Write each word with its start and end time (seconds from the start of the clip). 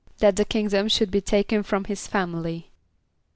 =That 0.17 0.35
the 0.35 0.45
kingdom 0.45 0.87
should 0.87 1.11
be 1.11 1.21
taken 1.21 1.61
from 1.61 1.83
his 1.83 2.07
family. 2.07 2.71